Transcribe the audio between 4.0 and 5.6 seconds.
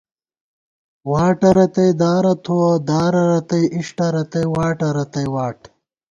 رتئ واٹہ رتئ واٹ